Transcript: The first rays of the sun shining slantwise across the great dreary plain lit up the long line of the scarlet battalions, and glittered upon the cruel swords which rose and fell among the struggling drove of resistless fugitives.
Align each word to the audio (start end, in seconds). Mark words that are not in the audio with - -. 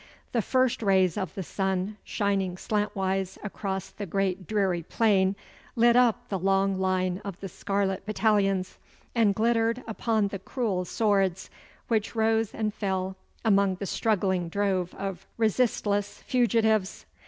The 0.31 0.41
first 0.41 0.81
rays 0.81 1.15
of 1.15 1.35
the 1.35 1.43
sun 1.43 1.95
shining 2.03 2.55
slantwise 2.57 3.37
across 3.43 3.91
the 3.91 4.07
great 4.07 4.47
dreary 4.47 4.81
plain 4.81 5.35
lit 5.75 5.95
up 5.95 6.27
the 6.29 6.39
long 6.39 6.79
line 6.79 7.21
of 7.23 7.39
the 7.39 7.47
scarlet 7.47 8.03
battalions, 8.07 8.79
and 9.13 9.35
glittered 9.35 9.83
upon 9.87 10.29
the 10.29 10.39
cruel 10.39 10.85
swords 10.85 11.51
which 11.87 12.15
rose 12.15 12.51
and 12.51 12.73
fell 12.73 13.15
among 13.45 13.75
the 13.75 13.85
struggling 13.85 14.49
drove 14.49 14.95
of 14.95 15.27
resistless 15.37 16.23
fugitives. 16.25 17.05